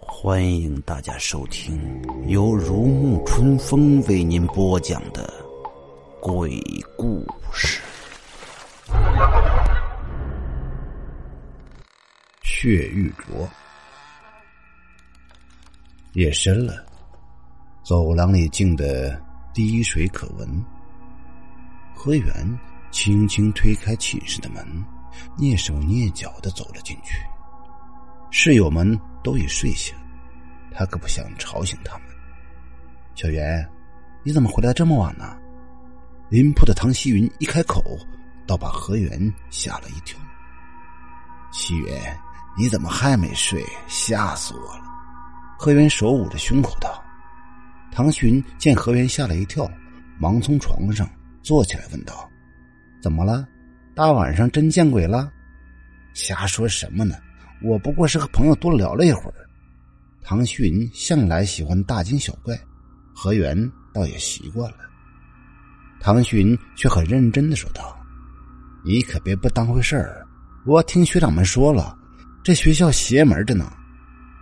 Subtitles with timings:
[0.00, 1.78] 欢迎大家收听
[2.26, 5.30] 由如沐春风为您播讲的
[6.20, 6.58] 鬼
[6.96, 7.22] 故
[7.52, 7.80] 事
[12.42, 13.44] 《血玉镯》。
[16.14, 16.84] 夜深了，
[17.88, 19.18] 走廊里静得
[19.54, 20.46] 滴水可闻。
[21.94, 24.62] 何源轻轻推开寝室的门，
[25.38, 27.14] 蹑手蹑脚的走了进去。
[28.30, 28.86] 室友们
[29.24, 29.96] 都已睡下。
[30.70, 32.08] 他可不想吵醒他们。
[33.14, 33.66] 小袁，
[34.22, 35.34] 你怎么回来这么晚呢？
[36.28, 37.82] 临铺的唐希云一开口，
[38.46, 40.20] 倒把何源吓了一跳。
[41.52, 41.88] 希云，
[42.54, 43.64] 你怎么还没睡？
[43.86, 44.84] 吓死我了！
[45.58, 47.02] 何源手捂着胸口道。
[47.90, 49.68] 唐寻见何源吓了一跳，
[50.18, 51.08] 忙从床上
[51.42, 52.28] 坐起来问道
[53.02, 53.46] ：“怎么了？
[53.94, 55.30] 大晚上真见鬼了？”
[56.14, 57.16] 瞎说什么呢？
[57.62, 59.34] 我不过是和朋友多聊了一会儿。
[60.22, 62.56] 唐寻向来喜欢大惊小怪，
[63.14, 63.56] 何源
[63.92, 64.78] 倒也习惯了。
[66.00, 67.98] 唐寻却很认真的说道
[68.84, 70.26] ：“你可别不当回事儿，
[70.66, 71.96] 我听学长们说了，
[72.44, 73.72] 这学校邪门着呢。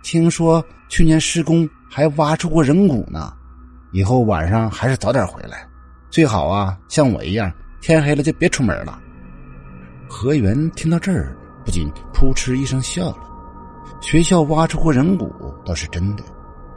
[0.03, 3.35] 听说去年施工还挖出过人骨呢。
[3.97, 5.67] 以后晚上还是早点回来，
[6.11, 9.01] 最好啊，像我一样，天黑了就别出门了。”
[10.07, 13.17] 何源听到这儿，不禁扑哧一声笑了。
[13.99, 15.33] 学校挖出过人骨
[15.65, 16.23] 倒是真的。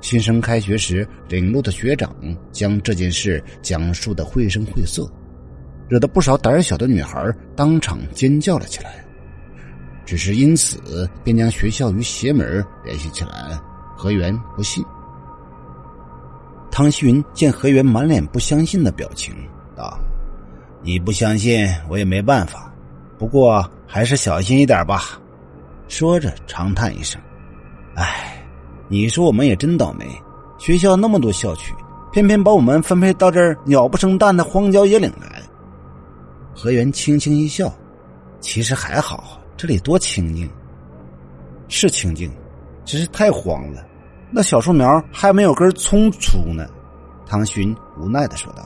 [0.01, 2.11] 新生开学时，领路的学长
[2.53, 5.07] 将这件事讲述的绘声绘色，
[5.91, 7.23] 惹得不少胆小的女孩
[7.55, 9.05] 当场尖叫了起来。
[10.07, 13.61] 只是因此便将学校与邪门联系起来。
[13.95, 14.83] 何源不信。
[16.81, 19.35] 汤希云见何源满脸不相信的表情，
[19.77, 19.99] 道
[20.81, 22.73] ：“你不相信我也没办法，
[23.19, 25.21] 不过还是小心一点吧。”
[25.89, 27.21] 说着，长叹一声
[27.97, 28.43] ：“哎，
[28.89, 30.07] 你说我们也真倒霉。
[30.57, 31.75] 学校那么多校区，
[32.13, 35.43] 偏偏把我们分配到这儿鸟不生蛋的荒郊野岭来。”
[36.57, 37.71] 何源轻轻一笑
[38.41, 40.49] ：“其实还好，这里多清静。
[41.69, 42.33] 是清静，
[42.87, 43.85] 只是太荒了。
[44.31, 46.67] 那小树苗还没有根葱粗呢。”
[47.27, 48.63] 唐寻无奈的说道。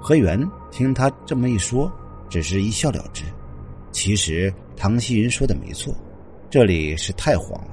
[0.00, 0.38] 何源
[0.70, 1.90] 听他这么一说，
[2.28, 3.24] 只是一笑了之。
[3.92, 5.94] 其实唐希云说的没错，
[6.50, 7.70] 这里是太荒了。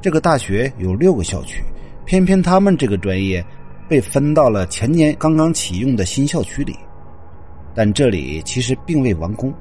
[0.00, 1.62] 这个大学有六个校区，
[2.04, 3.44] 偏偏他们这个专业
[3.88, 6.76] 被分到了前年刚刚启用的新校区里。
[7.74, 9.54] 但这里其实并未完工，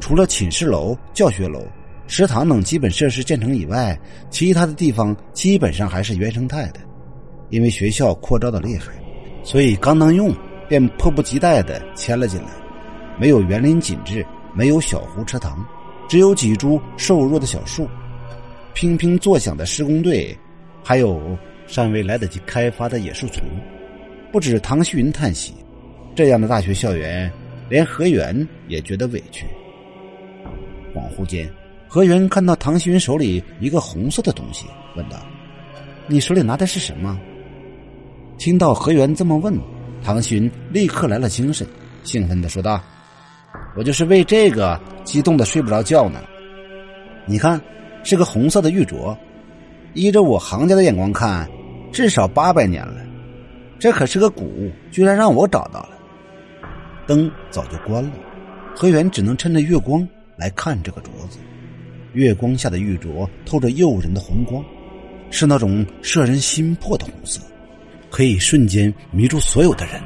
[0.00, 1.62] 除了寝室楼、教学楼、
[2.06, 3.98] 食堂等基本设施建成以外，
[4.30, 6.80] 其他的地方基本上还是原生态的。
[7.50, 8.92] 因为学校扩招的厉害，
[9.42, 10.34] 所以刚能用
[10.68, 12.48] 便迫不及待的迁了进来，
[13.18, 14.24] 没有园林紧致。
[14.54, 15.66] 没有小湖池塘，
[16.06, 17.88] 只有几株瘦弱的小树，
[18.74, 20.36] 乒乒作响的施工队，
[20.84, 21.18] 还有
[21.66, 23.42] 尚未来得及开发的野树丛。
[24.30, 25.54] 不止唐旭云叹息，
[26.14, 27.32] 这样的大学校园，
[27.70, 29.46] 连何源也觉得委屈。
[30.94, 31.50] 恍惚间，
[31.94, 34.64] 何源看到唐鑫手里一个红色的东西，
[34.96, 35.18] 问道
[36.08, 37.20] ：“你手里拿的是什么？”
[38.38, 39.54] 听到何源这么问，
[40.02, 41.68] 唐鑫立刻来了精神，
[42.02, 42.82] 兴奋的说道。
[43.76, 46.22] 我就是为这个激动的睡不着觉呢。
[47.26, 47.60] 你看，
[48.04, 49.14] 是个红色的玉镯，
[49.92, 51.46] 依着我行家的眼光看，
[51.92, 53.02] 至少八百年了。
[53.78, 55.90] 这可是个古物，居然让我找到了。
[57.06, 58.12] 灯早就关了，
[58.74, 60.08] 何源只能趁着月光
[60.38, 61.38] 来看这个镯子。
[62.14, 64.64] 月光下的玉镯透着诱人的红光，
[65.30, 67.40] 是那种摄人心魄的红色，
[68.10, 70.00] 可以瞬间迷住所有的人。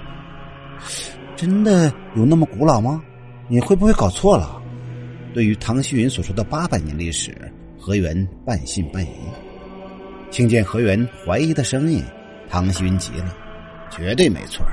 [1.34, 3.02] 真的有那么古老吗？
[3.48, 4.62] 你会不会搞错了？
[5.34, 7.36] 对于唐希云所说的八百年历史，
[7.78, 9.10] 何源半信半疑。
[10.30, 12.02] 听见何源怀疑的声音，
[12.48, 13.34] 唐希云急了
[13.90, 14.64] ：“绝对没错，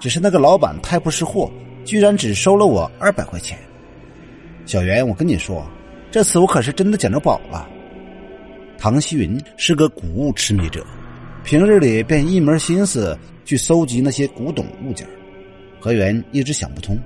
[0.00, 1.50] 只是那个老板太不识货，
[1.84, 3.58] 居然只收了我二百块钱。”
[4.66, 5.64] 小袁，我跟你说，
[6.10, 7.68] 这次我可是真的捡着宝了。
[8.76, 10.84] 唐希云是个古物痴迷者，
[11.44, 15.06] 平日里便一门心思去搜集那些古董物件。
[15.78, 16.98] 何源一直想不通。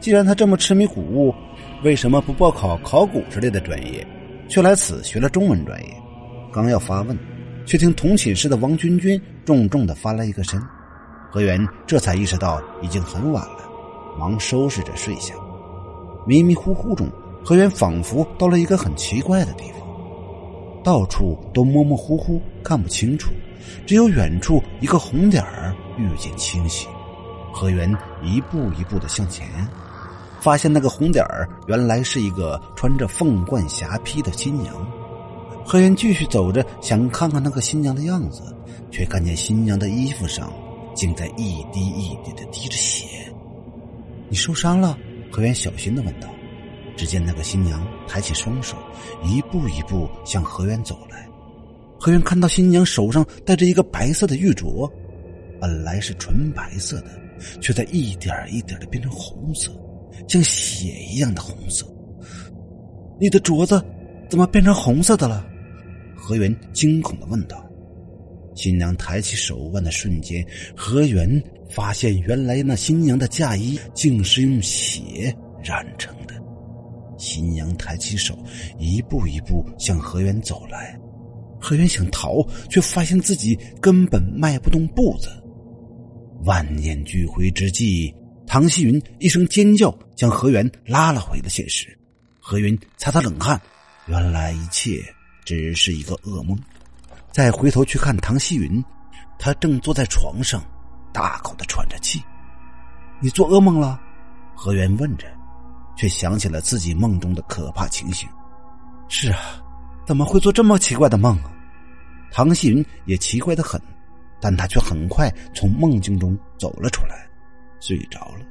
[0.00, 1.34] 既然他这么痴迷古物，
[1.82, 4.06] 为什么不报考考古之类的专业，
[4.48, 5.88] 却来此学了中文专业？
[6.52, 7.18] 刚要发问，
[7.66, 10.62] 却听同寝室的王君君重重的翻了一个身。
[11.30, 13.68] 何源这才意识到已经很晚了，
[14.18, 15.34] 忙收拾着睡下。
[16.26, 17.10] 迷迷糊糊中，
[17.44, 19.80] 何源仿佛到了一个很奇怪的地方，
[20.82, 23.30] 到处都模模糊糊，看不清楚，
[23.84, 26.86] 只有远处一个红点儿愈见清晰。
[27.52, 29.46] 何源一步一步的向前，
[30.40, 34.74] 发现那个红点儿原来是一个穿着凤冠霞帔的新娘。
[35.66, 38.42] 何源继续走着，想看看那个新娘的样子，
[38.90, 40.50] 却看见新娘的衣服上
[40.94, 43.06] 竟在一滴一滴的滴着血。
[44.30, 44.98] 你受伤了？
[45.30, 46.28] 何源小心的问道。
[46.96, 48.76] 只见那个新娘抬起双手，
[49.24, 51.28] 一步一步向何源走来。
[51.98, 54.90] 何源看到新娘手上戴着一个白色的玉镯，
[55.60, 57.06] 本来是纯白色的，
[57.60, 59.72] 却在一点一点的变成红色，
[60.28, 61.86] 像血一样的红色。
[63.18, 63.82] 你的镯子
[64.28, 65.46] 怎么变成红色的了？
[66.16, 67.64] 何源惊恐的问道。
[68.54, 70.46] 新娘抬起手腕的瞬间，
[70.76, 76.14] 何源发现原来那新娘的嫁衣竟是用血染成
[77.24, 78.38] 新娘抬起手，
[78.78, 80.98] 一步一步向何源走来。
[81.58, 85.30] 何源想逃，却发现自己根本迈不动步子。
[86.44, 88.14] 万念俱灰之际，
[88.46, 91.98] 唐希云一声尖叫，将何源拉了回了现实。
[92.38, 93.58] 何云擦擦冷汗，
[94.06, 95.02] 原来一切
[95.46, 96.58] 只是一个噩梦。
[97.32, 98.84] 再回头去看唐希云，
[99.38, 100.62] 他正坐在床上，
[101.14, 102.22] 大口的喘着气。
[103.20, 103.98] 你做噩梦了？
[104.54, 105.26] 何源问着。
[105.96, 108.28] 却想起了自己梦中的可怕情形。
[109.08, 109.38] 是啊，
[110.06, 111.52] 怎么会做这么奇怪的梦啊？
[112.30, 113.80] 唐希云也奇怪的很，
[114.40, 117.28] 但他却很快从梦境中走了出来，
[117.80, 118.44] 睡着了。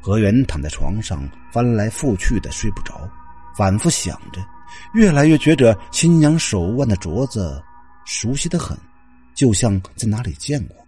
[0.00, 3.10] 何源躺在床上翻来覆去的睡不着，
[3.56, 4.40] 反复想着，
[4.94, 7.62] 越来越觉着新娘手腕的镯子
[8.06, 8.78] 熟悉的很，
[9.34, 10.79] 就像在哪里见过。